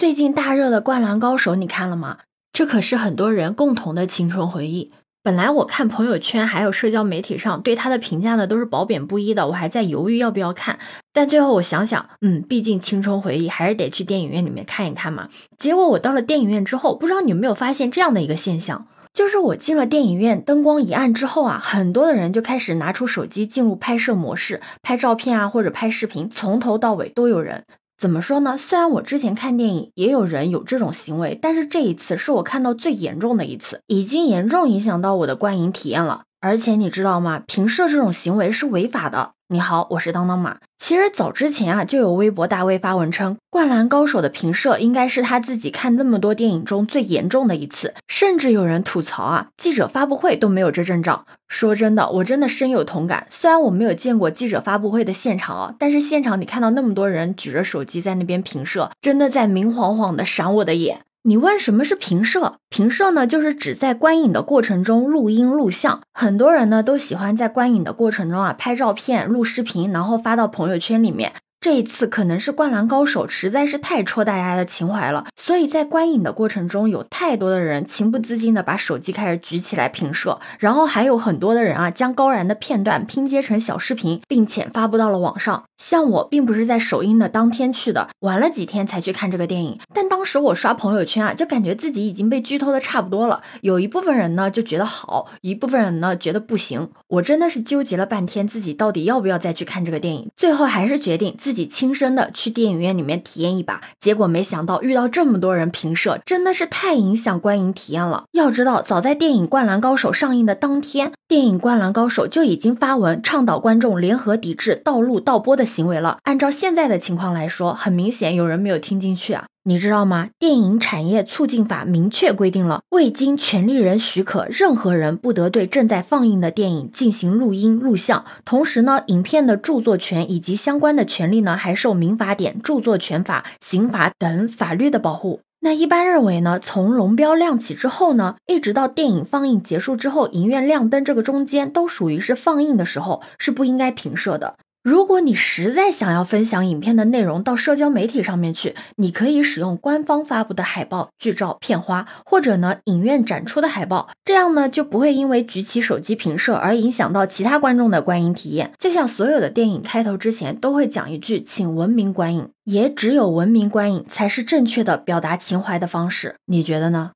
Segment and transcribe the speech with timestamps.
[0.00, 2.20] 最近大热的《灌篮高手》，你看了吗？
[2.54, 4.92] 这可是很多人共同的青春回忆。
[5.22, 10.78] 本来我看朋友圈还有社交媒体上对他的评价呢，都是褒贬不一的，我还在犹豫要不要看。
[11.12, 15.28] 但最后我想想，嗯，毕竟青春回忆还是得去电影院里面看一看嘛。
[15.58, 27.66] 结果我到了电影院之后，不知道你有没有发现这样的一个现象，就是我进了电影院，灯光一暗之后啊，很多的人就开始拿出手机进入拍摄模式，拍照片啊或者拍视频，从头到尾都有人。
[28.00, 28.56] 怎么说呢？
[28.56, 36.22] 虽然我之前看电影也有人有这种行为，但是这一次是我看到最严重的一次，已经严重影响到我的观影体验了。
[36.40, 37.42] 而且你知道吗？
[37.46, 39.32] 评设这种行为是违法的。
[39.48, 40.56] 你好，我是当当马。
[40.90, 47.94] 其实早之前啊，就有微博大 V 发文称，《灌篮高手》的评摄应该是他自己看那么多电影中最严重的一次。
[48.08, 51.24] 甚至有人吐槽啊，记者发布会都没有这阵仗。
[51.46, 53.28] 说真的，我真的深有同感。
[53.30, 61.02] 虽然我没有见过记者发布会的现场啊，但是现场你看到那么多人举着手机在那边评摄，真的在明晃晃的闪我的眼。
[61.22, 62.56] 你问什么是平摄？
[62.70, 66.00] 平摄呢，就是指在观影的过程中录音录像。
[66.14, 71.34] 很多人呢都喜欢在观影的过程中啊拍照片、录视频，然后发到朋友圈里面。
[71.60, 85.64] 这一次可能是《灌篮高手》实在是太戳大家的情怀了，所以在观影的过程中，有太多的人情不自禁的把手机开始举起来平摄，然后还有很多的人啊将高燃的片段拼接成小视频，并且发布到了网上。
[85.76, 89.78] 像我并不是在首映的当天去的，玩了几天才去看这个电影。
[89.92, 93.42] 但当时我刷朋友圈啊，就感觉自己已经被剧透的差不多了。
[93.60, 96.90] 有一部分人呢就觉得好，一部分人呢觉得不行。
[97.08, 100.30] 我真的是纠结了半天，自己到底要不要再去看这个电影。
[100.38, 103.80] 最后还是决定自自己亲身的去电影院里面体验一把。
[103.98, 108.24] 结果没想到遇到这么多人评射，真的是太影响观影体验了。
[108.32, 115.64] 要知道，早在电影《灌篮高手》上映的当天，电影《灌篮高手》就已经发文倡导观众联合抵制盗录盗播的。
[115.70, 116.18] 行为了。
[116.24, 119.46] 按照现在的情况来说，很明显有人没有听进去啊！
[119.62, 120.30] 你知道吗？
[120.38, 128.24] 电影产业促进法明确规定了，未经权利人许可，任何人不得对正在放映的电影进行录音录像。
[128.46, 135.40] 同时呢，影片的著作权以及相关的权利呢，还受民法典、著作权法、刑法等法律的保护。
[135.60, 144.56] 那一般认为呢，从龙标亮起之后呢，一直到电影放映结束之后，影院亮灯这个中间，都属于是放映的时候，是不应该评摄的。
[144.82, 158.72] 如果你实在想要分享影片的内容到社交媒体上面去，你可以使用官方发布的海报、剧照、片花，或者呢影院展出的海报，这样呢就不会因为举起手机屏摄而影响到其他观众的观影体验。
[158.78, 166.36] 就像所有的电影开头之前都会讲一句“请文明观影”，也只有文明观影才是正确的表达情怀的方式。
[166.46, 167.10] 你觉得呢？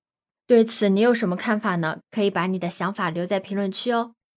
[0.47, 1.97] 对此你有什么看法呢？
[2.11, 4.13] 可以把你的想法留在评论区哦。